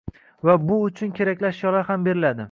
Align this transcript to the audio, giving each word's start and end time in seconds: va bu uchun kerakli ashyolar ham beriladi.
va 0.47 0.55
bu 0.69 0.77
uchun 0.85 1.11
kerakli 1.19 1.47
ashyolar 1.51 1.85
ham 1.91 2.05
beriladi. 2.09 2.39